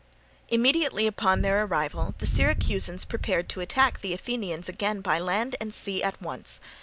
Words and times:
Immediately 0.49 1.05
upon 1.05 1.41
their 1.43 1.63
arrival 1.63 2.15
the 2.17 2.25
Syracusans 2.25 3.05
prepared 3.05 3.47
to 3.49 3.61
attack 3.61 4.01
the 4.01 4.13
Athenians 4.15 4.67
again 4.67 5.01
by 5.01 5.19
land 5.19 5.55
and 5.61 5.71
sea 5.71 6.01
at 6.01 6.19
once. 6.19 6.59